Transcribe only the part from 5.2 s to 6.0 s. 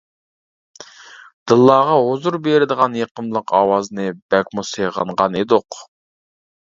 ئىدۇق.